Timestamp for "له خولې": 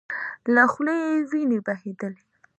0.53-0.95